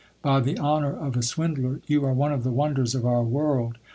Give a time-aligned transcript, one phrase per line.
[0.23, 3.77] By the honour of a swindler, you are one of the wonders of our world.